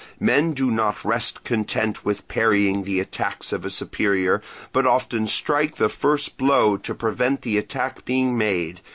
[0.19, 4.41] Men do not rest content with parrying the attacks of a superior,
[4.73, 8.81] but often strike the first blow to prevent the attack being made.